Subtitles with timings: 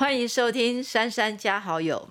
[0.00, 2.08] 欢迎收听《珊珊加好友》。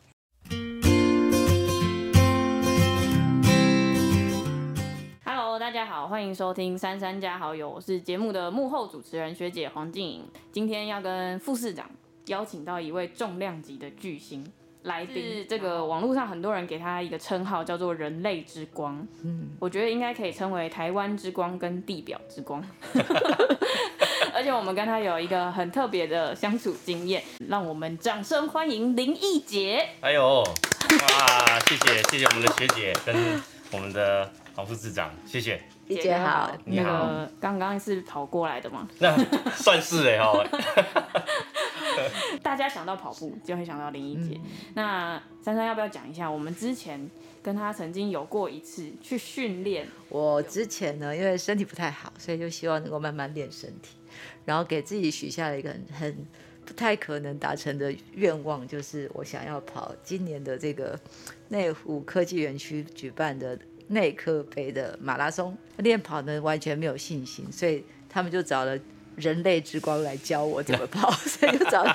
[5.26, 10.24] Hello，大家好，欢迎收听《珊珊加好友》，我是节目的幕后主持人学姐黄静颖。
[10.52, 11.90] 今天要跟副市长
[12.28, 14.46] 邀请到一位重量级的巨星
[14.84, 22.64] 来宾，这个网络上很多人给他一个称号叫做“人类之光”，嗯，我觉得应该可以称为台湾之光跟地表之光。
[24.40, 29.86] 而且我们跟他有一个很特别的相处经验，让我们掌声欢迎林忆杰。
[30.00, 33.14] 哎呦，哇，谢谢谢谢我们的学姐跟
[33.74, 35.62] 我们的黄副市长，谢谢。
[35.90, 38.88] 一姐好，你好那个刚刚是跑过来的吗？
[39.00, 39.14] 那
[39.52, 40.42] 算是哎哦，
[42.42, 44.40] 大家想到跑步就会想到林奕杰。
[44.74, 47.12] 那珊珊要不要讲一下，我们之前
[47.44, 53.98] 跟他曾经有过一次去训练，我之前呢，因为身体不太好，所以就希望能够慢慢练身体，
[54.50, 56.26] 然后给自己许下了一个很很
[56.66, 61.00] 不太可能达成的愿望，就是我想要跑今年的这个
[61.50, 63.56] 内湖科技园区举办的
[63.90, 65.56] 内科杯的马拉松。
[65.78, 68.76] 练跑呢完全没有信心，所以他们就找了
[69.16, 71.94] 人类之光来教我怎么跑， 所以就找了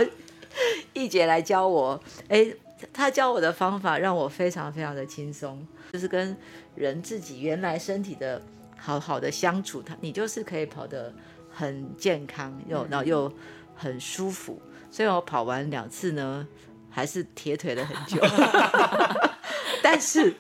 [0.92, 2.00] 易姐来教我。
[2.28, 2.54] 哎，
[2.92, 6.36] 她教我的方法让我非常非常的轻松，就是跟
[6.76, 8.40] 人自己原来身体的
[8.76, 11.12] 好好的相处，他你就是可以跑的
[11.54, 13.32] 很健康，又然后又
[13.74, 14.60] 很舒服。
[14.90, 16.46] 所以我跑完两次呢，
[16.90, 18.20] 还是铁腿了很久，
[19.82, 20.34] 但是。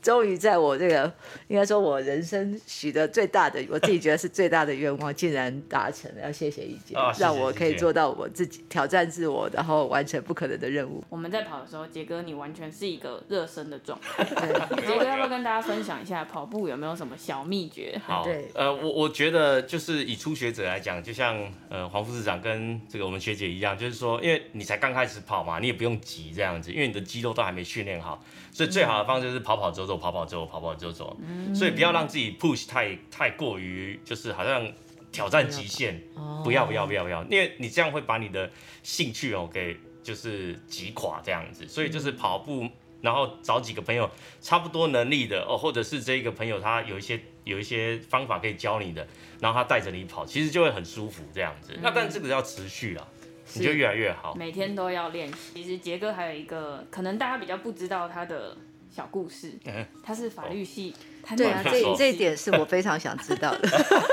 [0.00, 1.12] 终于在我这个
[1.48, 6.22] 应该说我人生许的最大的，我自己觉得是最大的愿望，竟然达成了。
[6.22, 11.02] 要谢谢一姐，啊谢谢让我可以做到我自己挑战自我，然后完成不可能的任务。
[11.08, 14.24] 我们在跑的时候，杰哥你完全是一个热身的状态。
[14.76, 18.00] 对，杰哥要不要跟大家分享一下跑步有没有什么小秘诀？
[18.06, 21.36] 好对，呃，我我觉得就是以初学者来讲，就像
[21.68, 31.16] 呃黄副市长跟这个我们学姐一样，就是说，因为你才刚开始跑嘛，你也不用急这样子，因为你的肌肉都还没训练好，所以最好的方式就是跑跑走走，跑跑走走，跑跑走走，
[31.54, 34.70] 所以不要让自己 push 太太过于，就是好像
[35.10, 36.00] 挑战极限，
[36.44, 38.50] 不要不要不要不要，因为你这样会把你的
[38.82, 42.68] 兴趣哦给就是击垮这样子，所以就是跑步，
[43.00, 44.08] 然后找几个朋友
[44.40, 49.06] 差不多能力的哦，或者是这一个朋友他有一些有一些方法可以教你的，
[49.40, 51.76] 然后他带着你跑，其实就会很舒服这样子。
[51.82, 53.08] 那但这个要持续啊，
[53.54, 54.34] 你就越来越好。
[54.34, 55.54] 每天都要练习。
[55.54, 58.54] 其实杰哥还有一个可能大家比较不知道他的
[58.90, 63.68] 小故事，嗯他是法律系，他对啊，这这一点是我非常想知道的。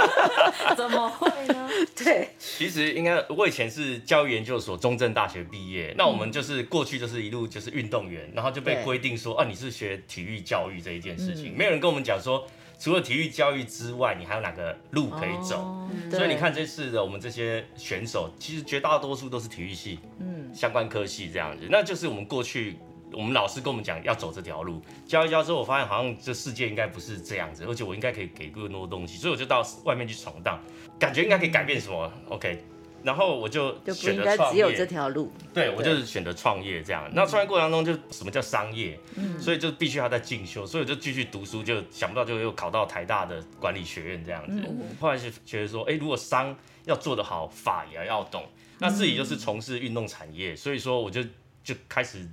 [0.76, 1.70] 怎么会呢？
[1.96, 8.84] 对，其实应该我以前是教育研究所中正大学毕业，那我们就是过去就是一路就是运动员，然后就被对。
[8.84, 12.46] 规定说啊你是学体育教育这一件事情，没有人跟我们讲说
[12.78, 15.58] 除了体育教育之外，你还有哪个路可以走。
[15.58, 15.82] 哦
[16.12, 22.78] 所以你，看这次的我们这些选手，其实绝大多数都是体育系，嗯，相关科系这样子，那就是我们过去
[23.16, 30.60] 我们老师跟我们讲要走这条路，教一教之后，我发现好像这世界应该不是这样子，而且我应该可以给更多东西，所以我就到外面去闯荡，
[31.00, 32.64] 感觉应该可以改变什么，OK，
[33.04, 34.86] 然后我就就不应选择创该只有这业。
[34.86, 35.32] 条路。
[35.54, 37.10] 对，我就是选择创业这样。
[37.14, 39.00] 那创业过程当中，就什么叫商业，
[39.40, 44.62] 所以就必须要在进修，所以我就继续读书，就想不到就又考到台大的管理学院这样子。
[45.00, 46.56] 后来是觉得说，哎、如果商
[46.86, 48.44] 要做得好，法也要懂。
[48.78, 51.24] 那自己就是从事运动产业，所以说我就
[51.64, 52.28] 就开始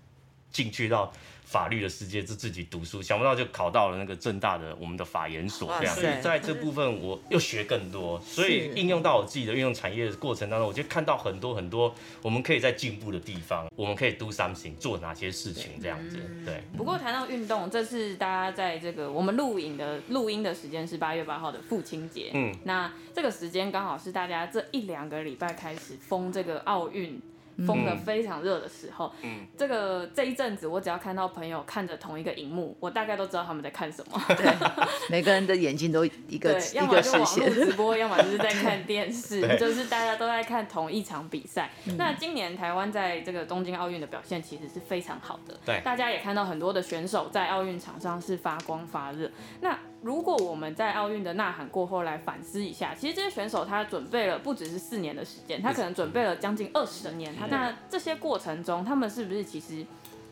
[0.52, 1.12] 进去到
[1.44, 5.94] 法律的世界，就自己读书，想不到就考到了那个正大的我们的法研所这样。
[5.94, 16.16] 哇塞所以在这部分我又学更多，所以应用到我自己的运用产业的过程当中，我就看到很多很多我们可以在进步的地方，我们可以 do something 做哪些事情这样子。
[16.46, 27.20] 对，不过谈到运动，这次大家在这个我们录影的录音的时间是八月八号的父亲节，嗯，那这个时间刚好是大家这一两个礼拜开始封这个奥运。
[27.66, 34.20] 封的非常热的时候，嗯这个这一阵子，我只要看到朋友看着同一个荧幕，我大概都知道他们在看什么。
[34.28, 34.46] 对，
[35.10, 37.64] 每个人的眼睛都一个对，要一个视么就网络。
[37.64, 41.70] 直播，要么就是在看 电视，就是大家都在看同一场比赛。
[41.96, 49.30] 那今年台湾在这个东京奥运的表现其实是非常好的，对大家也看到很多的选手在奥运场上是发光发热。
[49.60, 57.34] 那如果我们在奥运的呐喊过后来反思一下，其实这些选手他准备了不只是四年的时间，他可能准备了将近二十年。
[57.36, 59.86] 他那这些过程中，他们是不是其实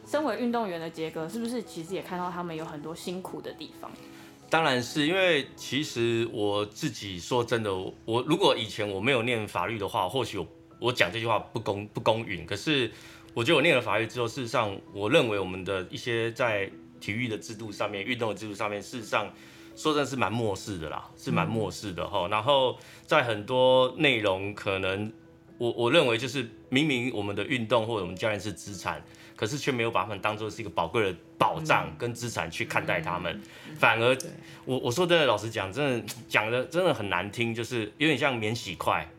[0.05, 3.91] 身为运动员的杰哥，是不是其实也看到他们有很多辛苦的地方？
[4.49, 10.47] 当然是因为其实我自己说真的，我我如果以前我没有念法律的话，或许我
[10.81, 12.45] 我讲这句话不公不公允。
[12.45, 12.91] 可是
[13.35, 16.69] 我觉得我念了法律之后，事实上我认为我们的一些在
[16.99, 19.33] 体育的制度上面、运动的制度上面，事实上
[19.77, 22.29] 说真的是蛮漠视的啦，是蛮漠视的哈。
[22.29, 25.13] 然后在很多内容可能
[25.59, 29.03] 我我认为就是明明我们的运动或者我们教练是资产，
[29.37, 33.41] 可是却没有把他们当做是一个宝贵的保障跟资产去看待他们，
[33.79, 34.17] 反而
[34.65, 39.11] 我我说真的，老实讲，真的讲的真的很难听，就是有点像免洗筷、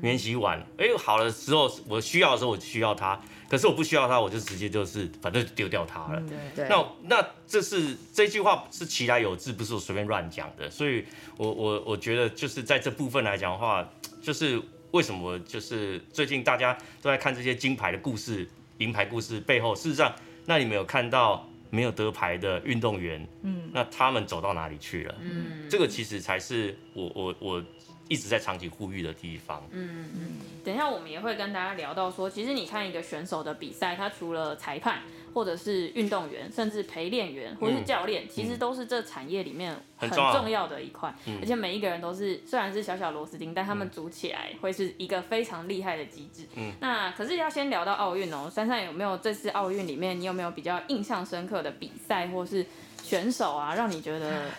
[0.00, 0.62] 免洗碗。
[0.76, 3.18] 哎，好的时候，我需要的时候我需要它，
[3.50, 6.22] 可是我不需要它，我就直接就是反正丢掉它了。
[6.54, 10.70] 对，那那这是这句话是其来有志，不是我随便乱讲的。
[10.70, 11.04] 所以
[11.36, 13.84] 我我我觉得就是在这部分来讲的话，
[14.22, 14.62] 就是
[14.92, 18.48] 为什么就是最近大家都在看这些金牌的故事、
[18.78, 20.14] 银牌故事背后，事实上，
[20.46, 25.14] 那你们有看到没有得牌的运动员，嗯，那他们走到哪里去了？
[25.20, 27.64] 嗯，这个其实才是我我我
[28.10, 29.62] 一直在长期呼吁的地方。
[29.70, 35.00] 嗯嗯，等一下我们也会跟大家聊到说，其实你看一个选手的比赛，他除了裁判。
[35.32, 41.14] 或者是运动员，甚至陪练员或是教练，其实都是这产业里面很重要的一块。
[41.40, 46.48] 而且每一个人都是虽然是小小螺丝钉，但他们组起来会是一个非常厉害的机制。
[46.80, 52.66] 那可是要先聊到奥运哦，珊珊有没有这次奥运里面，你有没有比较印象深刻的比赛或是
[53.00, 54.50] 选手啊，让你觉得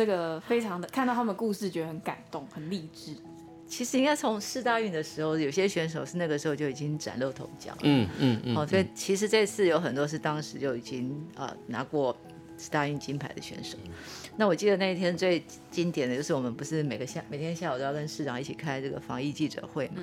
[0.00, 3.14] 这个非常的看到他们故事觉得很感动、很励志？
[3.68, 7.76] 其实应该从四大运的时候，有些选手是那个时候就已经崭露头角。
[7.82, 8.56] 嗯嗯嗯。
[8.56, 12.16] 哦，所以其实这次有很多是当时就已经呃拿过
[12.56, 13.76] 四大运金牌的选手。
[14.38, 20.02] 那我记得那一天最经典的就是我们不是每个下每天下午都要跟市长一起开这个防疫记者会嘛。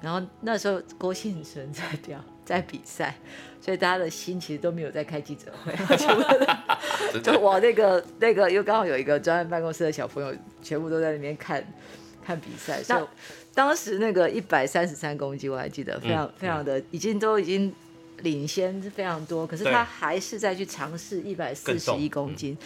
[0.00, 3.14] 然后那时候郭庆存在掉在比赛，
[3.60, 5.72] 所以大家的心其实都没有在开记者会，
[7.20, 11.62] 就我那个那个又刚好有一个专案办公室的小朋友，全部都在那边看。
[12.24, 13.02] 看比赛，所以
[13.54, 17.74] 当时那个一百三十三公斤，我还记得非常非常的，已经都已经
[18.22, 22.56] 领先非常多，可是他还是在去尝试一百四十一公斤，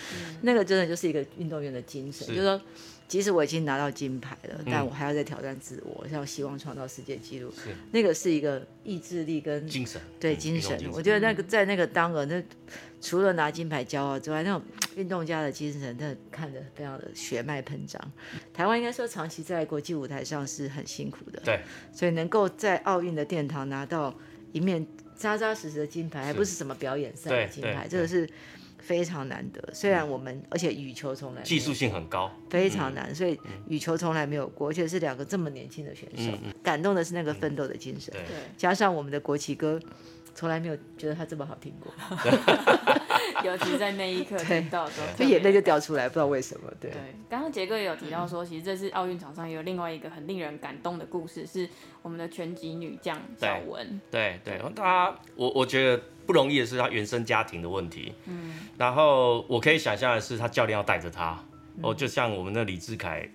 [0.42, 2.60] 那个真的就是一个运动员的精神，就是说，
[3.06, 7.52] 即使我已经拿到金牌了，但我还要再挑战自我，要希望创造世界纪录，
[7.90, 12.42] 那个是一个意志力跟精神，对精神，我觉得那个在那个当儿那。
[13.04, 14.62] 除了拿金牌骄傲之外，那种
[14.94, 18.00] 运动家的精神，真的看着非常的血脉喷张。
[18.54, 21.60] 台湾应该说长期在国际舞台上是很辛苦的，对，
[21.92, 24.14] 所以能够在奥运的殿堂拿到
[24.52, 24.86] 一面
[25.22, 26.52] 扎扎实实的金牌，还不是。
[26.52, 28.28] 什么表演赛的金牌，这个是
[28.78, 29.72] 非常难得。
[29.72, 36.30] 虽然我们而且羽球从来技术性很高，非常难，所以羽球从来没有过，而且是两个这么年轻的选手，
[36.62, 38.22] 感动的是那个奋斗的精神，对，
[38.56, 39.80] 加上我们的国旗歌。
[40.34, 41.92] 从来没有觉得他这么好听过，
[43.44, 46.72] 尤其在那一刻听到的时候，就眼泪就掉出来，不知道为什么。
[46.80, 46.90] 对，
[47.28, 51.68] 刚刚杰哥也有提到说，其实这次奥运场上有另外一个很令人感动的故事，是
[52.02, 54.00] 我们的拳击女将小文。
[54.10, 58.14] 对对，她我我觉得不容易的是她原生家庭的问题。
[58.26, 61.38] 嗯，然后我可以想象的是，她教练要带着她，
[61.82, 63.28] 哦，就像我们的李志凯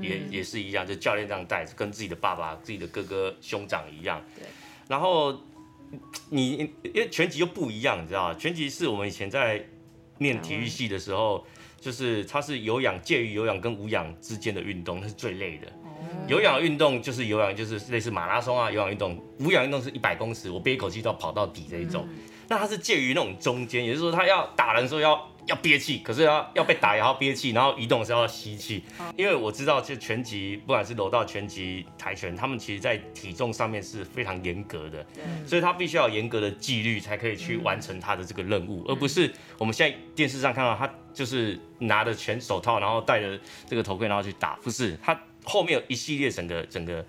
[0.00, 4.22] 也也是一样，就教练这样带着，跟自己的爸爸、自己的哥哥、兄长一样。
[4.36, 4.44] 对，
[4.88, 5.40] 然后。
[6.30, 6.52] 你
[6.82, 8.34] 因为拳击又不一样，你知道吗？
[8.38, 9.64] 拳击是我们以前在
[10.18, 11.46] 念体育系的时候，
[11.80, 15.72] 就是它是有氧介于有氧跟无氧之间的运动，那是最累的。
[16.26, 19.20] 有氧运动就是有氧，就是类似马拉松啊，有氧运动。
[19.40, 22.08] 无氧运动是一百公尺，我憋一口气都要跑到底这一种。
[22.48, 25.28] 那它是介于那种中间，也就是说，它要打人的时候要。
[25.46, 28.84] 要憋气，可是要要被打也要憋气，然后移动是要吸气。
[29.16, 35.04] 因为我知道，就拳击，不管是柔道、拳击、跆拳，他们其实在体重上面是非常严格的，
[35.46, 47.04] 所以他必须要严格的纪律才可以去完成他的这个任务，而不是我们现在电视上看到他就是拿着拳手套，然后戴着这个头盔，然后去打，不是他后面有一系列整个整个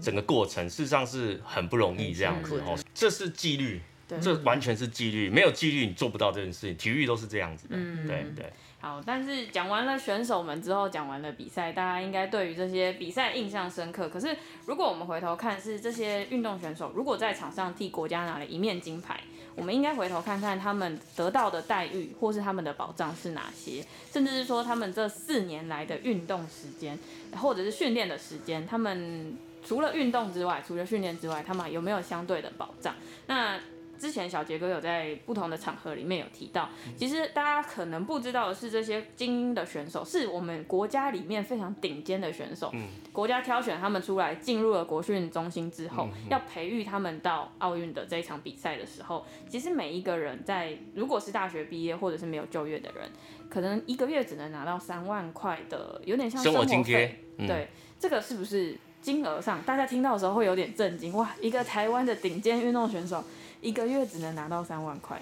[0.00, 3.82] 整个过程，事实上是很不容易这样子哦，这是纪律。
[4.08, 6.76] 这完全是纪律，没有纪律你做不到这件事情。
[6.76, 8.52] 体育都是这样子的，对对。
[8.78, 14.08] 好，但是讲完了选手们之后，讲完了比赛，大家应该对于这些比赛印象深刻。
[14.08, 14.36] 可是
[14.66, 19.18] 如果我们回头看，是这些运动选手如果在场上替国家拿了一面金牌，
[19.56, 26.96] 我们应该回头看看他们得到的待遇或是他们的保障是哪些，甚至是说他们这四年来的运动时间
[27.32, 29.36] 或者是训练的时间，他们
[29.66, 32.94] 除了运动之外，除了训练之外，他们有没有相对的保障？
[33.26, 33.58] 那
[33.98, 42.70] 之前小杰哥有在不同的场合里面有提到，其实大家可能不知道的是，这些精英的选手是我们国家里面非常顶尖的选手。
[42.74, 53.10] 嗯，国家挑选他们出来，进入了国训中心之后，要培育他们到奥运的这一场比赛的时候，其实每一个人在如果是大学毕业或者是没有就业的人，
[53.48, 57.18] 可能一个月只能拿到三万块的，有点像生活津贴。
[57.38, 61.12] 对，这个是不是金额上大家听到的时候会有点震惊？
[61.14, 63.22] 哇，一个台湾的顶尖运动选手。
[63.60, 65.20] 一个月只能拿到三万块，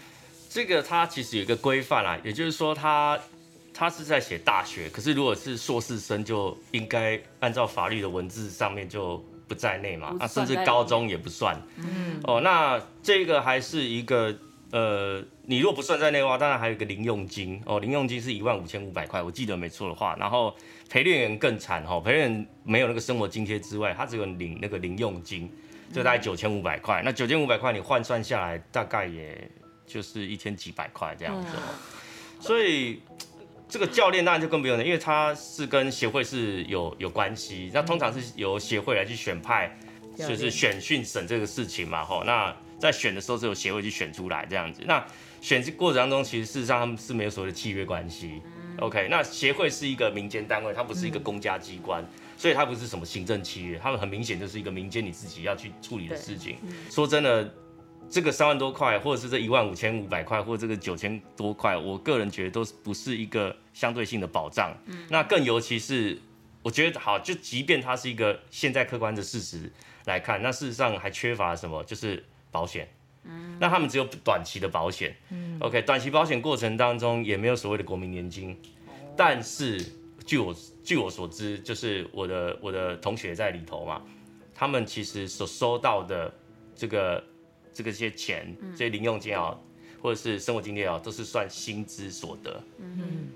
[0.51, 3.19] 这个他其实有一个规范啦，也就是说他
[3.73, 9.17] 他是在写大学，可是如果是硕士生就应该按照法律的文字上面就
[9.49, 11.57] 不不在内嘛，那啊，甚至高中也不算。
[11.77, 14.37] 嗯，哦，那这个还是一个
[14.73, 17.63] 呃，你如果不算在内的话，当然还有一个零用金。
[17.65, 20.55] 哦，零用金是一万五千五百块，我记得没错的话，然后
[20.91, 25.49] 陪练员更惨哈、哦，陪练员没有那个生活津贴之外，他只有领那个零用金，
[25.95, 29.51] 就大概九千五百块，那九千五百块你换算下来，大概也
[29.87, 31.63] 就是一天几百块这样子、哦，
[32.41, 33.01] 所以。
[33.67, 39.75] 这个教练当然就更不用了，因为他是跟协会是有有关系，那通常是由协会来去选派，
[40.17, 44.83] 就是选训审这个事情嘛，吼，那在选的时候是由协会去选出来这样子。
[44.87, 45.05] 那
[45.41, 48.41] 选这过程当中，其实事实上他们是没有所谓的契约关系。
[48.79, 52.05] OK，那协会是一个民间单位，它不是一个公家机关，
[52.37, 56.57] 所以它不是什么行政契约，他们很明显就是一个民间你自己要去处理的事情。
[56.91, 57.55] 说真的，
[58.11, 64.77] 这个三万多块，或者是这一万五千五百块，或者这个九千多块，我个人觉得都是不是一个相对性的保障。
[65.09, 66.19] 那更尤其是，
[66.63, 69.73] 我觉得好，就即便它是一个现在客观的事实
[70.05, 71.83] 来看，那事实上还缺乏什么？
[71.85, 72.89] 就是保险。
[73.59, 75.17] 那他们只有短期的保险。
[75.61, 78.55] OK，短期保险过程当中也没有所谓的国民年金，
[79.17, 79.83] 但是
[80.27, 84.03] 据我据我所知，就是我的我的同学在里头嘛，
[84.55, 86.33] 他们其实所收到的
[86.77, 87.25] 这个
[87.73, 89.59] 这个些钱，这些零用金啊，
[90.01, 93.29] 或者是生活津贴啊，都是算薪资所得，嗯。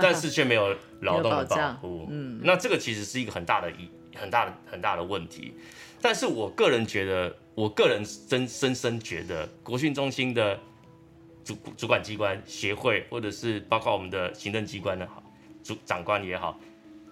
[0.00, 5.52] 但是却没有劳动的保护，嗯，那这个其实是一个很大的一很大的很大的问题。
[6.00, 10.58] 但是我个人觉得，我个人真深深觉得，国训中心的
[11.44, 15.22] 主主管机关协会，或者是包括我们的行政机关的好
[15.62, 16.58] 主长官也好，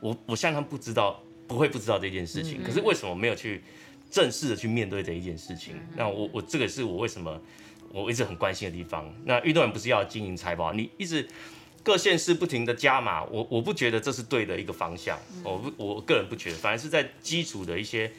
[0.05, 1.19] 我我相信他们不知道，
[1.49, 2.63] 不会不知道这件事情。
[2.63, 3.63] 可是为什么没有去
[4.11, 5.75] 正式的去面对这一件事情？
[5.97, 7.41] 那我我这个是我为什么
[7.91, 9.11] 我一直很关心的地方。
[9.25, 11.27] 那运动员不是要经营财宝，你一直
[11.83, 15.19] 各县市不停的加码，我我不觉得这是对的一个方向。
[15.43, 18.13] 我不我个人不觉得，反而是在基础的一些。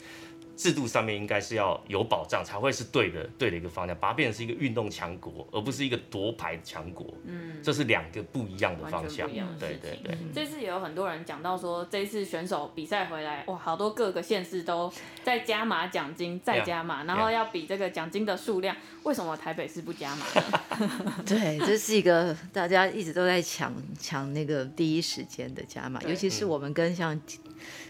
[0.55, 7.13] 制度上面应该是要有保障，才会是对的，对的一个方向，把它变成是一个运动强国，而不是一个夺牌强国。
[7.25, 9.47] 嗯，这是两个不一样的方向完全不一样。
[9.47, 9.75] 的对。
[9.81, 14.91] 对对，这次也有很多人讲到说，这一次选手比赛回来，哇，好多各个县市都
[15.23, 18.75] 在加码奖金，再加码，然后要比这个奖金的数量。
[19.03, 21.13] 为什么台北市不加码呢？
[21.27, 27.19] 对，这是一个大家一直都在抢抢那个第一时间的加码，尤其是我们跟像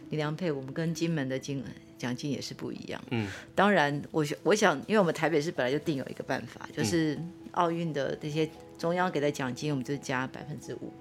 [0.10, 1.64] 李良佩，我们跟金门的金
[1.98, 3.02] 奖金也是不一样。
[3.12, 7.18] 嗯，当然，我想我想，因为我们台北市本来就定有一个办法，就是
[7.52, 10.92] 奥运的那些中央给的奖金，我们就加百分之五，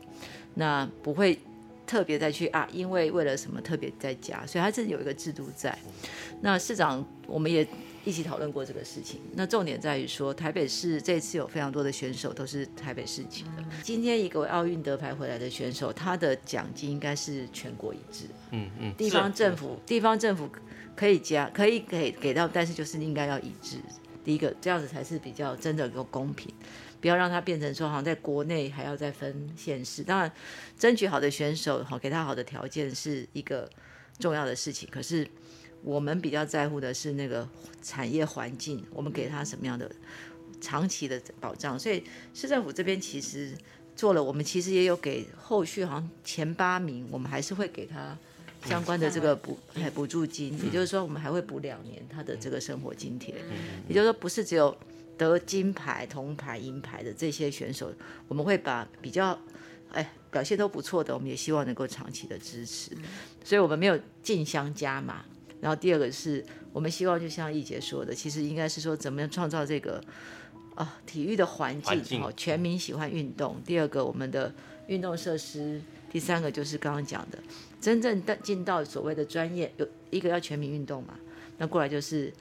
[0.54, 1.38] 那不会
[1.86, 5.76] 特别再去啊，因为为了什么特别再加，所以它是有一个制度在。
[6.40, 7.66] 那市长我们也
[8.04, 9.20] 一起讨论过这个事情。
[9.34, 13.64] 那重点在于说，台北市这次有非常多的选手都是台北市籍的。
[13.82, 18.26] 今天一个奥运得牌回来的选手，他的奖金应该是全国一致。
[18.50, 20.48] 嗯嗯，地方政府地方政府
[20.94, 23.78] 可以加，可以给给到，但是就是应该要一致。
[24.24, 26.50] 第一个这样子才是比较真的够公平，
[26.98, 30.02] 不要让它变成说好像在国内还要再分县市。
[30.02, 30.32] 当然，
[30.78, 33.68] 争取好的选手好给他好的条件是一个
[34.18, 35.28] 重要的事情，可是
[35.82, 37.46] 我们比较在乎的是那个
[37.82, 39.90] 产业环境，我们给他什么样的
[40.58, 41.78] 长期的保障。
[41.78, 43.52] 所以市政府这边其实
[43.94, 48.16] 做了，我们其实也有给后续好像前八名，我们还是会给他
[48.66, 53.34] 相关的这个补哎补助金，也就是说我们还会补两年他的这个生活津贴，
[53.88, 54.76] 也就是说不是只有
[55.16, 57.92] 得金牌、铜牌、银牌的这些选手，
[58.28, 59.38] 我们会把比较
[59.92, 62.90] 哎表现都不错的，我们也希望能够长期的支持，
[63.44, 65.24] 所以我们没有竞相加码。
[65.60, 70.02] 然后第二个是我们希望，就像易杰说的，其实应该是说怎么样创造这个
[70.74, 73.60] 啊体育的环环境境哦，全民喜欢运动。
[73.64, 74.52] 第二个，我们的
[74.86, 75.80] 运动设施。
[76.10, 77.38] 第三个就是刚刚讲的，
[77.80, 81.18] 真正的进到所谓的专业，有一个要全民运动嘛，
[81.58, 82.32] 那过来就是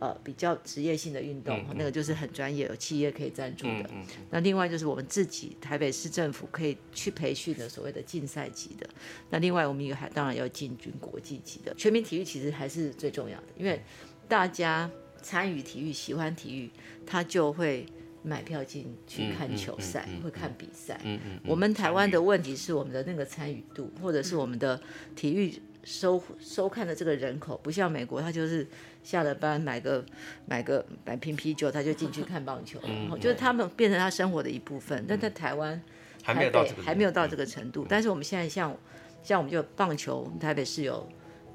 [0.00, 3.88] 呃比较职业性的运动，那个就是很专业，有企业可以赞助的。
[3.92, 8.90] 嗯那另外就是我们自己台北市政府可以去培训的所谓的竞赛级的。
[9.30, 11.72] 那另外我们也还当然要进军国际级的。
[11.74, 13.80] 全民体育其实还是最重要的，因为
[14.26, 14.90] 大家
[15.22, 16.70] 参与体育、喜欢体育，
[17.06, 17.86] 他就会
[18.22, 21.00] 买票进去看球赛，嗯嗯嗯嗯会看比赛。
[21.04, 24.80] 嗯嗯，我们台湾的问题是我们的那个参与度，或者是我们的
[25.16, 28.66] 体育收收看的这个人口，不像美国，他就是
[29.02, 30.04] 下了班买个
[30.46, 35.04] 买个买瓶啤酒，他就进去看棒球了，嗯就是他们变成他生活的一部分。
[35.08, 35.80] 但在台湾，
[36.22, 37.86] 还没有到这个，还没有到这个程度。
[37.88, 38.76] 但是我们现在像
[39.22, 41.08] 像我们就棒球，台北是有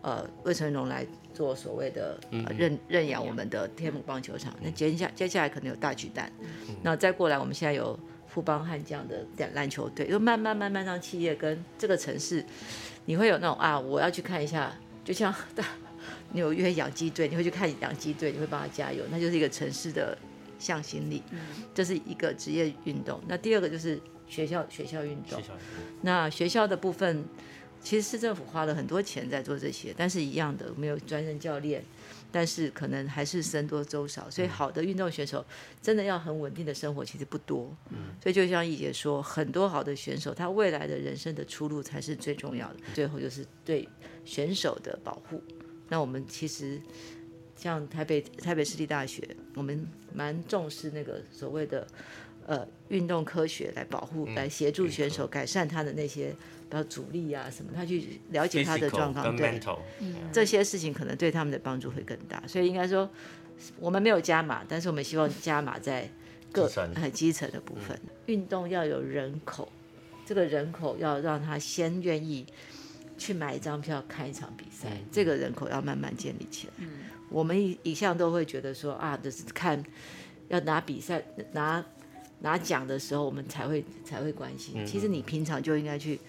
[0.06, 4.56] 呃魏成荣来做所谓的、呃、认认养我们的天母棒球场。
[4.62, 6.32] 那接下接下来可能有大巨蛋，
[6.84, 12.46] 那再过来我们现在有富邦悍将的篮球队，就慢慢慢慢让企业跟这个城市，
[13.06, 14.72] 你会有那种啊，我要去看一下，
[15.04, 15.66] 就像大
[16.34, 20.16] 纽约养鸡队，你会去看养鸡队，你会帮他加油，那就是一个城市的
[20.60, 21.24] 向心力，
[21.74, 23.20] 这是一个职业运动。
[23.28, 25.42] 那第二个就是学校学校运动。
[26.02, 27.26] 那学校的部分，
[27.86, 31.84] 其实市政府花了很多钱在做这些，但是一样的，没有专任教练，
[32.32, 35.46] 但是可能还是僧多粥少，所以好的运动选手
[35.84, 37.72] 真的要很稳定的生活其实不多。
[38.20, 42.78] 所以就像易姐说，很多好的选手，他未来的人生的出路才是最重要的。
[42.96, 43.88] 最后就是对
[44.26, 45.40] 选手的保护。
[45.88, 46.82] 那我们其实
[47.56, 49.22] 像台北台北市立大学，
[49.54, 51.88] 我们蛮重视那个所谓的
[52.48, 56.36] 呃运动科学来保护、来协助选手改善他的那些
[56.70, 59.60] 比较阻力啊什么，他去了解他的状况，对
[60.32, 62.42] 这些事情可能对他们的帮助会更大。
[62.48, 63.10] 所以应该说，
[63.80, 66.10] 我们没有加码，但是我们希望加码在
[66.52, 68.00] 各基层很基层的部分。
[68.26, 69.72] 运动要有人口，
[70.26, 72.46] 这个人口要让他先愿意
[73.18, 76.86] 去买一张票看一场比赛，这个人口要慢慢建立起来。
[77.30, 79.84] 我们一一向都会觉得说啊，就是看
[80.48, 81.84] 要拿比赛拿
[82.40, 84.86] 拿奖的时候，我们才会才会关心。
[84.86, 86.20] 其实你平常就应该去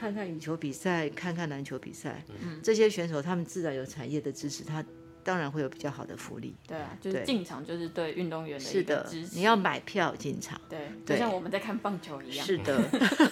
[0.00, 2.24] 看看羽球比赛，看看篮球比赛。
[2.62, 4.82] 这些选手他们自然有产业的支持，他
[5.22, 6.56] 当然会有比较好的福利。
[6.66, 9.36] 对啊，就是进场就是对运动员的是的一个支，持。
[9.36, 10.58] 你要买票进场。
[10.70, 12.46] 对，就像我们在看棒球一样。
[12.46, 12.82] 是的，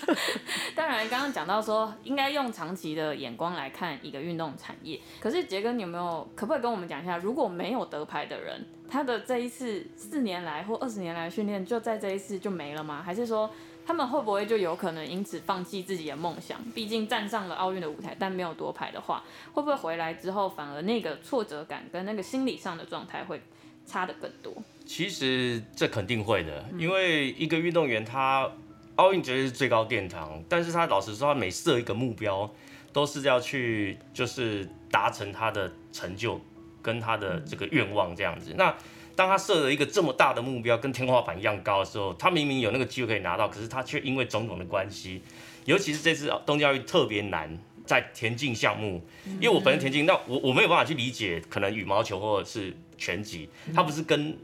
[0.77, 5.01] 当然，刚刚讲到说应该用长期的眼光来看一个运动产业。
[5.19, 13.03] 可是杰哥，你有没有可不可以跟我们讲一下，如果没有得牌的人，他的这一次四年来或二十年来训练就在这一次就没了吗？
[13.03, 13.51] 还是说
[13.89, 16.63] 他们会不会就有可能因此放弃自己的梦想？
[16.75, 23.41] 毕竟站上了奥运的舞台，但没有夺牌的话，会不会回来之后反而那个挫折感跟那个心理上的状态会
[23.87, 24.53] 差的更多？
[24.85, 28.53] 其实这肯定会的，因为一个运动员他
[28.97, 32.51] 奥运绝对是最高殿堂，但是他老实说，他每设一个目标，
[32.93, 36.39] 都是要去就是达成他的成就
[36.83, 38.53] 跟他的这个愿望这样子。
[38.55, 38.77] 那
[39.19, 45.21] 当他设了一个这么大的目标，跟天花板一样高的时候，他明明有那个机会可以拿到，可是他却因为种种的关系，
[45.65, 47.59] 尤其是这次东京奥运特别难。
[47.85, 49.03] 在田径项目，
[49.41, 54.37] 因为我本身田径，那我我没有办法去理解，可能羽毛球或者是拳击，他不是跟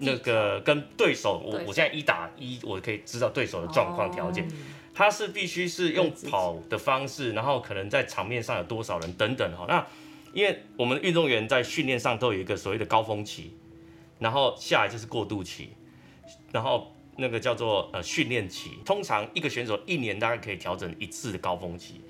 [0.00, 4.48] 那个跟对手，我我现在一打一，我可以知道对手的状况条件。
[4.92, 9.64] 他是必须是用跑的方式，然后可能在场面上有多少人等等哈。
[9.68, 9.86] 那
[10.32, 13.54] 因为我们的运动员在训练上都有一个所谓的高峰期，
[14.18, 15.70] 然后下来就是过渡期，
[16.52, 18.72] 然后那个叫做呃训练期。
[18.84, 22.00] 通常一个选手一年大概可以调整一次的高峰期，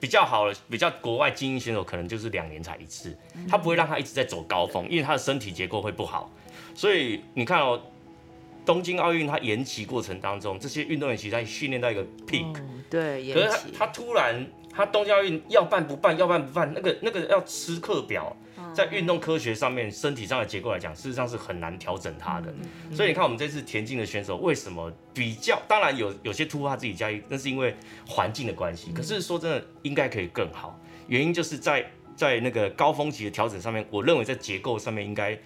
[0.00, 3.16] 比较好的比较国外精英选手可能就是两年才一次，
[3.48, 6.30] 他不会让他一直在走高峰，因为他的身体结构会不好。
[6.74, 7.80] 所以你看哦，
[8.64, 12.54] 东京奥运它延期过程当中，这些运动员其实在训练到一个 peak，、
[12.90, 18.36] 对，延可是他他突然他东京奥运要办不办，要办不办，那个那个要吃课表，
[18.78, 22.54] 在运动科学上面，身体上的结构来讲，事实上是很难调整它的。
[22.92, 27.74] 所以你看我们这次田径的选手为什么比较，当然有有些突破他自己加一，那是因为
[28.06, 28.92] 环境的关系。
[28.92, 35.36] 可是说真的，应该可以更好，原因就是在在那个高峰期的调整上面，我认为在结构上面应该。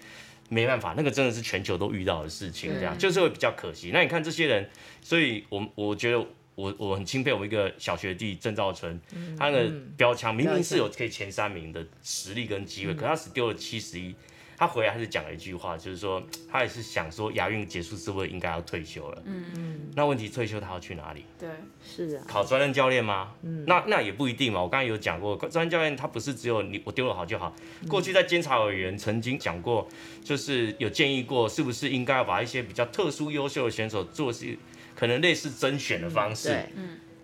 [0.49, 3.91] 没办法，那个真的是全球都遇到的事情，这样就是会比较可惜。
[3.91, 4.69] 那你看这些人，
[5.01, 9.01] 所以我我觉得我我很钦佩我们一个小学弟郑兆春，
[9.39, 14.15] 他那个标枪明明是有可以前三名的实力跟机会，可他只丢了七十一。
[14.55, 19.23] 他回来他是讲了一句话，就是说他也是想说亚运结束之后应该要退休了。
[19.25, 19.81] 嗯嗯。
[19.97, 21.25] 那问题退休他要去哪里？
[21.37, 21.49] 对，
[21.85, 23.35] 是啊，考专任教练吗？
[23.43, 24.63] 嗯，那那也不一定嘛。
[24.63, 27.53] 我刚才有讲过，专任教练他不是只有你我丢了好就好。
[27.89, 29.89] 过去在监察委员曾经讲过，
[30.23, 34.57] 就是有建议过，是不是应该要把一些比较特殊优秀的选手做是
[34.95, 36.49] 可能类似甄选的方式。
[36.49, 36.67] 对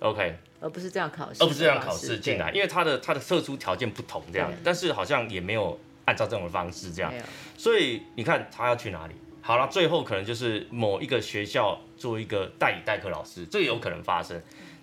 [0.01, 7.13] ，OK，而不是这样考试，而不是这样考试进来，因为他的他的特殊条件不同这样，但是好像也没有按照这种方式这样。
[7.57, 9.15] 所以你看他要去哪里？
[9.41, 14.39] 好了，最后可能就是某一个学校做一个代理代课老师，这个有可能发生，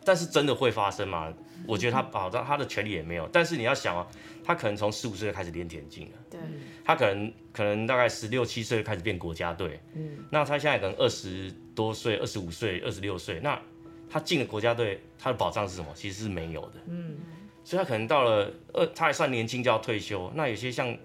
[0.06, 1.34] 但是真的会发生吗？
[1.68, 3.28] 我觉得他保障他的权利也没有。
[3.34, 4.06] 但是你要想哦，
[4.44, 6.40] 他可能从十五岁就开始练田径了，对，
[6.84, 13.60] 他可能可能大概十六七岁就开始变国家队，嗯，那他现在可能二十多岁、二十五岁、二十六岁，那
[14.08, 15.88] 他进了国家队，他的保障是什么？
[15.96, 17.18] 其实是没有的，嗯，
[17.64, 20.32] 所以他可能到了呃，他还算年轻就要退休。
[20.36, 20.96] 那有些像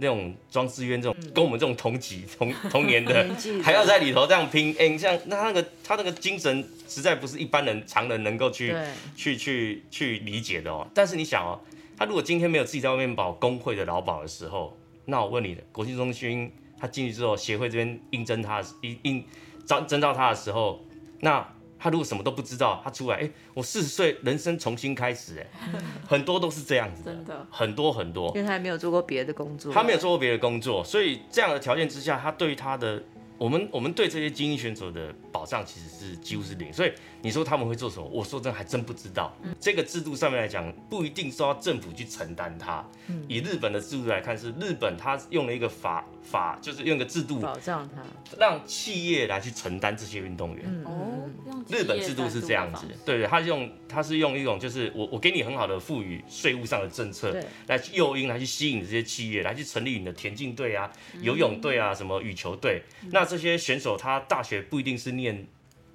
[0.00, 3.26] 那种庄志渊这种，跟我们这种同级 同同年的
[3.62, 8.74] 还要在里头这样拼，哎、你像那他那个他那个精神，实在不是一般人常人能够去，
[9.14, 10.88] 去去去理解的哦。
[10.94, 11.60] 但是你想哦，
[11.96, 19.24] 他如果今天没有自己在外面保工会的劳保的时候，那我问你的，国际中心他进去之后，协会这边应征他应应
[19.66, 20.82] 招征召他的时候，
[21.20, 21.46] 那
[21.82, 25.46] 他如果什么都不知道，他出来，哎、我四十岁人生重新开始，哎，
[26.06, 28.42] 很多都是这样子的，真的很多很多因。
[28.42, 33.02] 为他还没有做过别的工作，他没有做过别的工作，所以这样的条件之下，他对于他的
[33.40, 36.70] 我们我们对这些精英选手的保障其实是几乎是零。
[36.70, 38.04] 所以你说他们会做什么？
[38.04, 39.34] 我说真的还真不知道。
[39.58, 42.86] 这个制度上面来讲，不一定是要政府去承担它。
[43.26, 48.02] 以日本的制度来看，是日本它用了一个法法，就是用一个制度保障它。
[48.38, 50.66] 让企业来去承担这些运动员。
[50.66, 62.82] 嗯哦，日本制度是这样子，对对，他用它是用一种就是我我给你很好的赋予税务上的政策对，来去诱因来去吸引这些企业来去成立你的田径队啊、游泳队啊、什么羽球队。
[63.10, 65.46] 那这些选手他大学不一定是念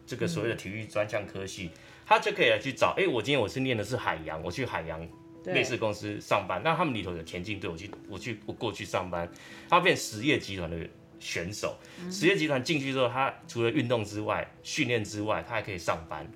[0.05, 1.69] 这个所谓的体育专项科系，
[2.05, 5.05] 他就可以来去找，哎，我今天我是念的是海洋，我去海洋
[5.43, 9.29] 对类似公司上班，那他们里头有田径队，我去我去我过去上班，
[9.67, 10.77] 他变实业集团的
[11.19, 11.75] 选手。
[12.11, 16.27] 实业集团进去之后，他除了运动之外、训练之外，他还可以上班，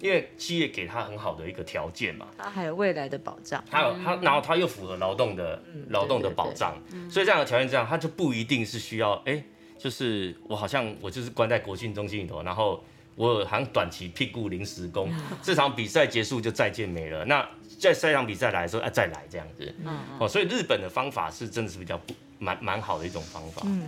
[0.00, 2.26] 因为企业给他很好的一个条件嘛。
[2.36, 3.62] 他还有未来的保障。
[3.70, 6.76] 他有他，然后他又符合劳动的劳动的保障，
[7.08, 9.44] 所以这样的条件这样，他就不一定是需要哎、
[9.82, 12.82] 就是我好像我就是关在国训中心里头，然后
[13.16, 17.24] 我好像短期屁股临时工，这场比赛结束就再见没了。
[17.24, 17.46] 那
[17.80, 19.74] 在下一场比赛来的时候，啊再来这样子，
[20.20, 23.82] 哦，所以日本的方法是真的是比较不蛮蛮好的一种方法，嗯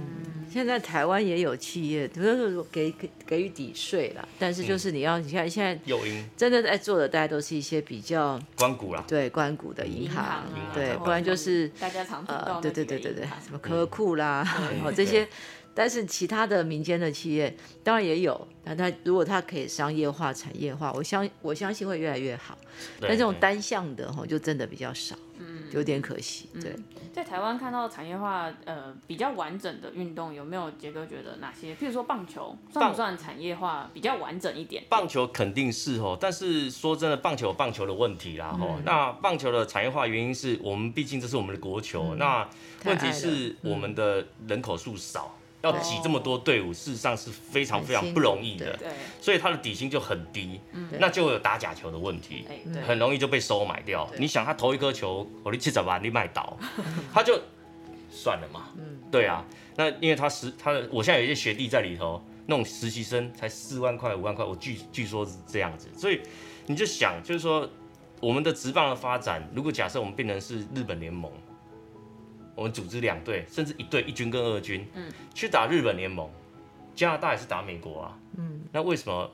[0.52, 6.24] 现在台湾也有企业，就是说给给给予抵税啦，但是就是你要你看现在诱因。
[6.36, 10.24] 真的在做的，大家都是一些比较关谷啦，对关谷的银银行。
[10.24, 14.46] 行，对，啊不然就是大家常听到呃，那对对对对对，什么科库啦，
[14.84, 15.26] 哦这些，
[15.74, 22.56] 但是其他的民间的企业当然也有，但它如果它可以商业化、产业化，我相我相信会越来越好。
[23.00, 26.48] 但这种单向的哈，就真的比较少，嗯有点可惜。
[26.60, 26.74] 对，
[27.12, 31.74] 在台湾看到产业化呃比较完整的运动，有没有杰哥觉得哪些？
[31.74, 34.82] 譬如说棒球，算不算产业化比较完整一点？
[34.88, 42.48] 棒球肯定是哦，但是说真的，棒球有棒球的问题啦吼、嗯那棒球的产业化原因是我们毕竟这是我们的国球，那
[42.84, 48.78] 问题是我们的人口数少，要挤这么多队伍，事实上是非常非常不容易的
[49.18, 50.60] 所以他的底薪就很低，
[51.00, 52.44] 那就有打假球的问题。
[52.86, 54.06] 很容易就被收买掉。
[54.18, 56.58] 你想他投一颗球，我的七十万你卖倒，
[57.14, 57.40] 他就
[58.10, 58.68] 算了嘛。
[59.10, 59.42] 对啊，
[59.74, 66.20] 那因为他实他的，我现在有一些学弟在里头，那种实习生才四万块五万块，我据据说是这样子，所以
[66.66, 67.66] 你就想，就是说
[68.20, 71.32] 我们的职棒的发展，如果假设我们变成是日本联盟。
[72.54, 76.30] 我们组织两队，甚至一队一军跟二军，嗯，去打日本联盟，
[76.94, 79.30] 加拿大也是打美国啊，嗯，那为什么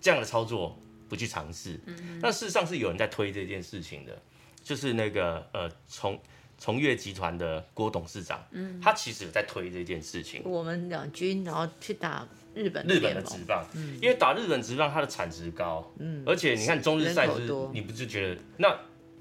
[0.00, 1.80] 这样的操作不去尝试？
[2.20, 4.20] 那事实上是有人在推这件事情的，
[4.62, 6.18] 就是那个呃从
[6.58, 10.42] 从越集团的郭董事长，嗯，他其实有在推这件事情。
[10.44, 13.64] 我们两军然后去打日本日本的职棒，
[14.00, 18.74] 因为打日本职棒它的产值高，嗯，而且你看中日赛事你不是觉得那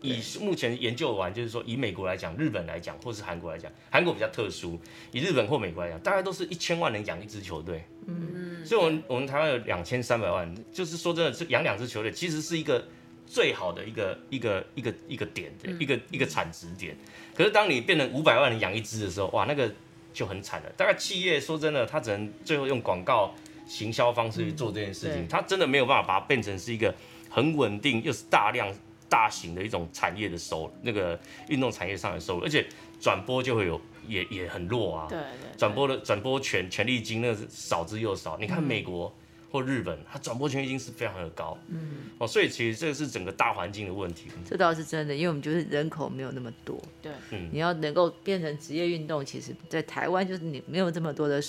[0.06, 4.80] 以目前研究完，就是说以美国来讲、日本来讲，或是韩国来讲，韩国比较特殊，
[5.12, 12.86] 以日本或美国来讲，大概都是一千万人养一支球队，嗯，所以我们我们台湾有两千三百万，就是说真的，是养两支球队其实是一个
[13.26, 16.96] 最好的一个一个一个一个点的一个一个产值点。
[17.36, 19.72] 可是当你变成五百万人养一支的时候，哇，那个
[20.14, 20.70] 就很惨了。
[20.78, 23.34] 大概企业说真的，他只能最后用广告
[23.68, 26.94] 行销方式去做这件事情，对他真的没有办法把它变成是一个
[27.30, 28.74] 很稳定又是大量
[29.10, 32.66] 大型的一种产业的收那个运动产业上的收入，而且
[33.00, 35.08] 转播就会有也也很弱啊。
[35.10, 38.38] 对对，转播的转播权权利金那是少之又少。
[38.38, 39.14] 你看美国
[39.52, 44.30] 或日本，它转播权利金是非常的高，嗯，哦，所以其实这个是整个大环境的问题。
[44.44, 51.42] 这倒是真的，因为我们就是人口没有那么多，对，嗯你要能够变成职业运动，其实在台湾就是你没有这么多的，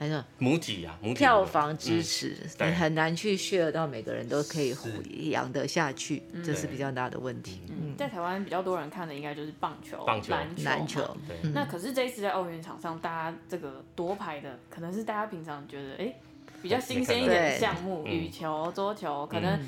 [0.00, 2.70] 还是母体啊，母体票房支持，对。
[2.70, 4.88] 你很难去 share 到每个人都可以是
[5.28, 7.60] 养得下去，这是比较大的问题。
[7.68, 11.16] 嗯，在台湾比较多人看的应该就是棒球、棒球篮球、篮球。
[11.28, 16.16] 对，那可是这一次在奥运场上，大家这个夺牌的，可能是大家平常觉得哎、诶
[16.62, 19.60] 比较新鲜一点的项目，嗯羽球、桌球，可能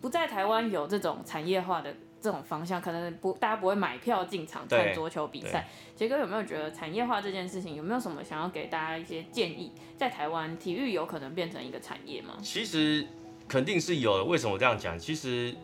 [0.00, 1.94] 不在台湾有这种产业化的
[2.26, 5.68] 这种方向，可能不大家不会买票进场看对桌球比赛。
[5.94, 9.70] 杰哥有没有觉得产业化这件事情有没有什么想要给大家一些建议？
[9.96, 12.36] 在台湾体育有可能变成一个产业吗？
[12.42, 13.06] 其实
[13.46, 14.24] 肯定是有的。
[14.24, 14.98] 为什么我这样讲？
[14.98, 15.54] 其实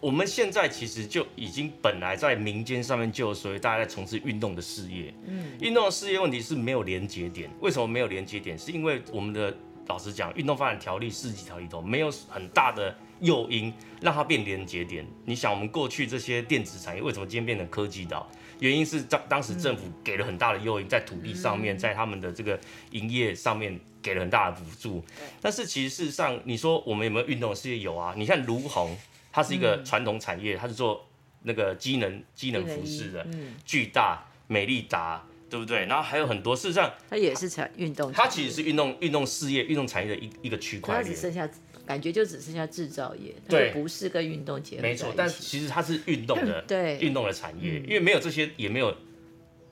[0.00, 5.12] 我们现在其实就已经本来在民间上面就有所谓大家在从事运动的事业。
[5.26, 7.50] 嗯，运动的事业问题是没有连接点。
[7.60, 8.58] 为什么没有连接点？
[8.58, 9.54] 是因为我们的
[9.88, 15.06] 老实讲，运动发展条例四级条里头没有很大的诱因让它变连接点。
[15.24, 18.28] 你想，我们过去这些电子产业为什么今天变成科技岛？
[18.60, 22.58] 原因是当当时政府给了很大的诱因，在土地上面，在他们的这个
[22.90, 25.04] 营业上面给了很大的补助。
[25.40, 27.78] 但是其实事实上，你说我们有没有运动事业？
[27.78, 28.14] 有啊。
[28.16, 28.96] 你看卢红，
[29.32, 31.06] 它是一个传统产业，它是做
[31.42, 33.24] 那个机能机能服饰的，
[33.64, 35.86] 巨大、美利达，对不对？
[35.86, 41.04] 然后还有很多，事实上它也是产运动，它其实是运动运动事业、运动产业的一一个区块链。
[41.04, 41.48] 它只剩下。
[41.88, 44.82] 感觉就只剩下制造业，对，不是跟运动结合。
[44.82, 48.94] 没错，但其实它是运动的，对，运动的产业，因为没有这些，也没有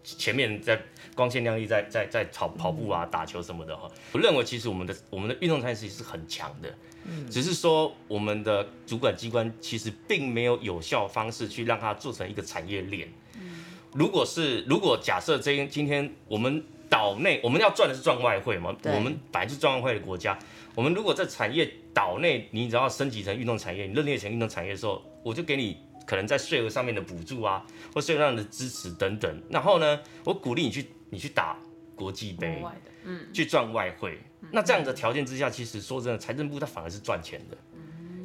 [0.02, 0.80] 前面在
[1.14, 3.86] 光鲜亮丽，在在在跑跑步啊、打球什么的哈。
[4.12, 6.74] 我认为其实我们的我们的运动产业其实是很强的，
[7.04, 13.06] 嗯，只是说我们的主管机关其实并没有有效方式去让它做成一个产业链。
[13.34, 20.38] 嗯，如果是如果假设这今天我们岛内我们要赚的是赚外汇嘛，我们本来是赚外汇的国家。
[20.74, 29.42] 我们如果在产业岛内，你只要升级成运动产业，你认列成运动产业的时候，我就给你可能在税额上面的补助啊，或税额上的支持等等。
[29.48, 31.56] 然后呢，我鼓励你去你去打
[31.94, 32.62] 国际杯，
[33.04, 34.18] 嗯，去赚外汇。
[34.52, 37.56] 那这样的条件之下，其实说真的，财政部它反而是赚钱的，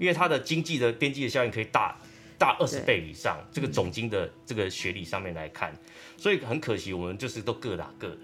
[0.02, 1.98] 因为它的经济的边际的效应可以大
[2.38, 3.38] 大二十倍以上。
[3.54, 5.74] 这个总金的这个学历上面来看，
[6.18, 8.20] 所以很可惜，我们就是都各打各的。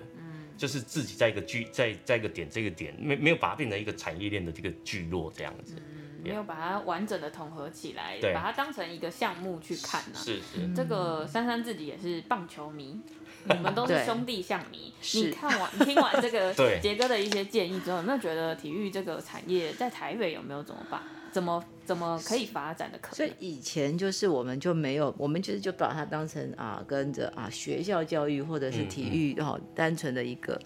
[0.57, 5.75] 就是自己在一个聚在在一个点这个点没没有把它变成一个产业链的这个聚落这样子，
[6.23, 10.17] 没有把它完整的统合起来，把它当成一个项目去看呢。
[10.17, 12.99] 是是，这个珊珊自己也是棒球迷，
[13.47, 14.93] 我们都是兄弟象迷。
[15.13, 21.01] 你看完听完这个 杰哥的一些建议之后，那觉得体育这个产业在台北有没有怎么办？
[21.31, 23.15] 怎么怎么可以发展的可能？
[23.15, 30.59] 所以以前就是我们就没有，我们就是就把它当成啊跟着啊学校教育或者是体育哈单纯的一个。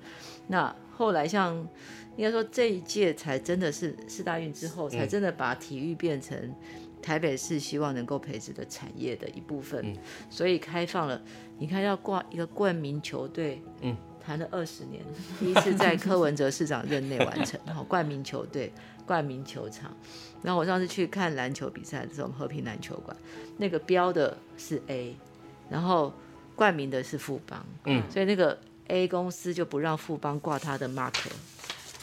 [0.48, 1.56] 那后来像
[2.18, 6.54] 应该说这一届才真的是四大运之后才真的把体育变成
[7.02, 9.96] 台北市希望能够培植的产业的一部分。
[10.30, 11.22] 所以开放了，
[11.58, 15.02] 你看要挂一个冠名球队，嗯，谈了二十年，
[15.40, 18.72] 第一次在柯文哲市长任内完成，好冠名球队。
[19.12, 19.94] 冠名球场，
[20.42, 23.14] 然后我上次去看篮球比赛的时候，和平篮球馆
[23.58, 25.14] 那个标的是 A，
[25.70, 26.14] 然后
[26.56, 31.14] 冠名的是富邦，嗯，所以那个 A 公司就不让富邦挂他的 mark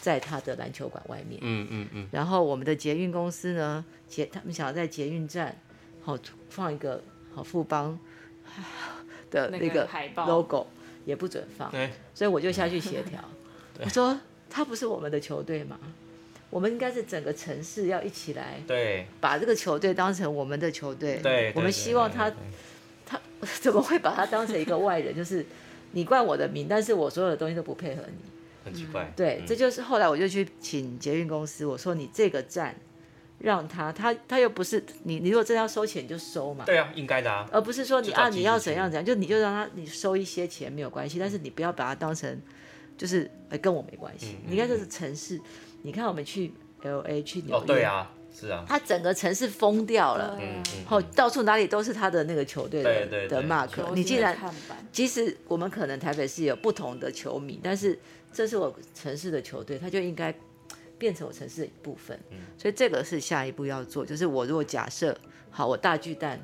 [0.03, 5.57] 在他的篮球馆外面，嗯嗯嗯，然后我们的捷运公司呢，捷他们想要在捷运站
[6.03, 6.19] 好
[6.51, 7.03] 放一个
[7.35, 7.99] 好富邦
[9.31, 9.89] 的那个
[10.27, 10.67] logo
[11.07, 11.73] 也不准放，
[12.13, 13.19] 所以我就下去协调，
[13.81, 15.79] 我说他不是我们的球队吗？
[16.51, 21.21] 我们应该是整个城市要一起来，对，把这个球队当成我们的球队。
[21.23, 22.33] 对，我们希望他，
[23.05, 23.21] 他
[23.61, 25.15] 怎么会把他当成一个外人？
[25.15, 25.45] 就是
[25.93, 28.31] 你冠我的名，但是我所有的东西都不配合你，
[28.65, 29.13] 很奇怪。
[29.15, 32.75] 对，这就是后来我就去请捷运公司，我说你这个站
[33.41, 36.65] 让他，他他又不是你，你如果真的要收钱你就收嘛。
[36.65, 42.41] 对啊，应该的啊，而不是说你啊你要怎样怎样，就你就让他你收一些钱没有关系，但是你不要把它当成
[42.97, 43.31] 就是
[43.61, 44.39] 跟我没关系。
[44.47, 45.39] 你看这是城市。
[45.83, 53.71] 你看，我们去 L A 去纽约，哦，对啊，是啊，他整个城市疯掉了，嗯嗯，后到处哪里都是他的那个球队的的 mark。
[53.95, 54.37] 你既然，
[54.93, 57.99] 即使我们可能台北市有不同的球迷，但是
[58.33, 60.35] 这是我城市的球队，他就应该
[60.99, 62.19] 变成我城市的一部分。
[62.31, 65.17] 嗯，所以这个是下一步要做，就是我如果假设
[65.51, 66.41] 好，我大巨蛋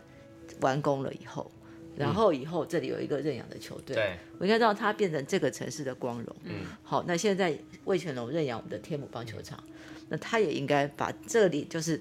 [0.60, 1.50] 完工了以后。
[1.96, 6.36] 然后以后这里有一个认养的球队，我应该让它变成这个城市的光荣。
[6.44, 9.62] 嗯，好，那现在魏全龙认养我们的天母棒球场，
[10.08, 12.00] 那他也应该把这里就是，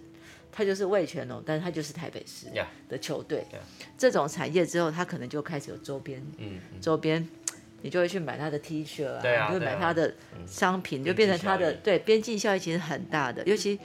[0.52, 2.48] 他就是魏全龙，但是他就是台北市
[2.90, 3.46] 的球队。
[3.98, 7.28] 这种产业之后，他可能就开始有周边，嗯，周边
[7.82, 10.14] 你就会去买他的 T 恤啊，就会买他的
[10.48, 13.80] 商品，就变成他的对边际效益其实很大的，尤其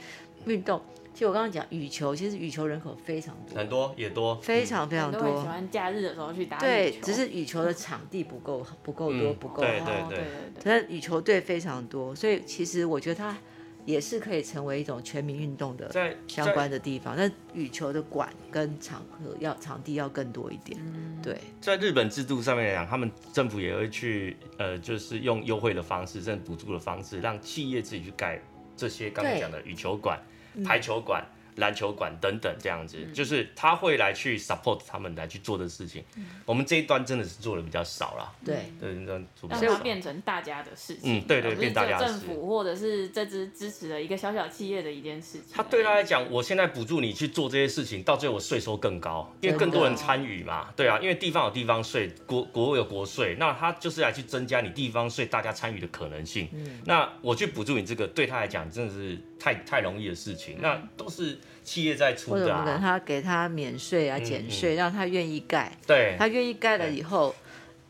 [0.45, 0.81] 运动。
[1.19, 5.19] 其实我刚刚讲羽球，其实羽球人口非常多，很多也多，非常非常多。
[5.41, 9.67] 喜欢假日的时候去打羽球对，只是羽球的场地不够不够多，不够好。
[9.67, 10.23] 对对对。
[10.63, 13.37] 但羽球队非常多，所以其实我觉得它
[13.83, 15.91] 也是可以成为一种全民运动的
[16.25, 17.15] 相关的地方。
[17.17, 20.79] 但羽球的馆跟场合要场地要更多一点。
[21.21, 21.37] 对。
[21.59, 28.41] 在日本制度上面来讲，他们政府也会去呃，就是用优惠的方式，甚至补助的方式，让企业自己去盖
[28.77, 30.17] 这些刚才讲的羽球馆。
[30.65, 31.23] 排球馆、
[31.59, 33.13] 篮球馆等等这样子，嗯。
[33.13, 36.03] 就是他会来去 support 他们来去做的事情。
[36.17, 36.25] 嗯。
[36.45, 39.75] 我们这一端真的是做的比较少了，对，对，那做比让较少。
[39.75, 45.43] 它变成大家的事情，嗯对对变大家政府或者是这支支持的一个小小企业的一件事情。
[45.53, 56.47] 他对他来讲，我现在补助你去做这些事情，到最后我税收更高，因为更多人参与嘛，对啊，因为地方有地方税，国国有国税，那他就是来去增加你地方税大家参与的可能性。
[56.85, 61.37] 那我去补助你这个，对他来讲真的是太太容易的事情，那都是
[61.69, 65.71] 企业在出的或者我们给啊，他给他免税啊、嗯减税，让他愿意盖。
[65.85, 67.35] 对，他愿意盖了以后，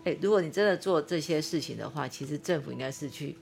[0.03, 3.37] 哎，如果你真的做这些事情的话，其实政府应该是去，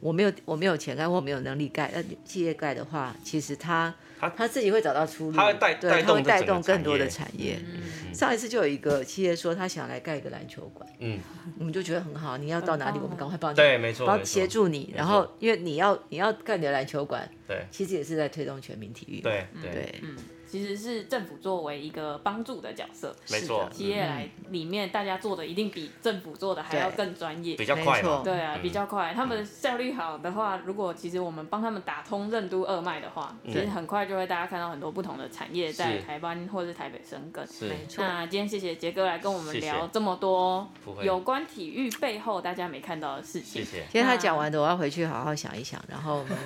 [0.00, 7.58] 我没有我没有钱盖或没有能力盖，那企业盖的话，其实他他他自己会找到出路，他会带对，带他会带动更多的产产业。
[7.64, 7.82] 嗯。
[8.14, 11.18] 上一次就有一个企业说他想来盖一个篮球馆，嗯，
[11.58, 14.90] 我们就觉得很好，你要到哪里，我们赶快帮你，对，没错，帮协助你。
[14.96, 17.66] 然后因为你要你要盖你的篮球馆，对。
[17.70, 19.20] 其实也是在推动全民体育。
[19.20, 20.16] 对对，对，嗯，
[20.56, 27.66] 其实是政府作为一个帮助的角色，没错是的企业来里面大家做的一定比政府做的还要更专业比。
[27.66, 29.12] 较快嘛没错，对啊，嗯比较快。
[29.12, 37.46] 他们效率好的话，如果其实我们帮他们打通任督二脉的话，其实很快就会大家看到很多不同的产业在台湾或者是台北生根。
[37.46, 38.02] 是没错。
[38.04, 40.66] 那今天谢谢杰哥来跟我们聊这么多
[41.02, 43.64] 有关体育背后大家没看到的事情。
[43.64, 43.78] 谢谢。
[43.90, 46.36] 今天他讲完的，我要回去好好想一想，然后我们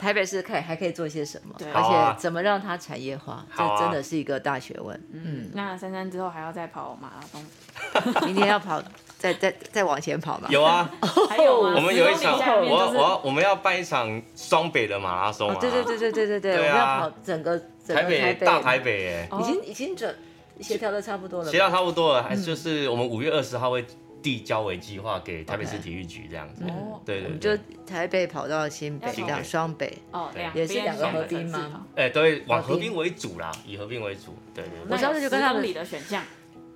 [0.00, 5.00] 台北市可以还可以做些什么，对而且怎么让它产业化，啊这真的是一个大学问。
[5.12, 8.82] 嗯，那珊珊之后还要再跑马拉松，明天要跑，
[9.18, 10.48] 再再再往前跑嘛。
[10.50, 10.90] 有啊，
[11.28, 11.74] 还有吗？
[11.76, 20.14] 我们有一场，10公里下面我要就是我要我们要办一场双北的马拉松啊，哦，对对对对对对我们要跑整个整台个台，北大台北哎，哦已经已经准
[20.60, 21.50] 协调的差不多了。
[21.50, 23.84] 协调差不多了，还是就是我们五月二十号会
[24.22, 26.64] 递交为计划给台北市体育局这样子。
[26.64, 27.00] 哦。
[27.04, 29.98] 对对就对，台北跑到新北，要这样双北。
[30.12, 31.70] 哦，两也是两个合并吗？
[31.72, 34.36] 跑哎，都会往合并为主啦，以合并为主。
[34.54, 36.22] 对对对，我上次就跟他们那有10公里的选项，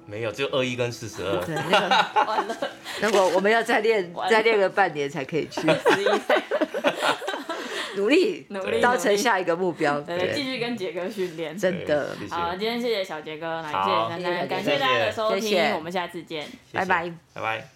[0.07, 1.45] 没有，只有二一跟四十二。
[1.45, 2.57] 对，那个完了，
[3.03, 6.37] 那我我们要再练再练个半年才可以去，十一岁，
[7.97, 10.01] 努力努力达成下一个目标。
[10.01, 11.57] 对对，继，续跟杰哥训练。
[11.57, 16.47] 真的，谢谢好，今天谢谢小杰哥，来谢好谢丹丹，感谢大家的收听，我们下次见。
[16.73, 17.13] 拜拜。
[17.35, 17.76] 拜拜。